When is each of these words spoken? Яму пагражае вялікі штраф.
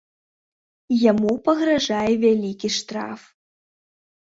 Яму 1.11 1.31
пагражае 1.49 2.13
вялікі 2.25 2.69
штраф. 2.79 3.21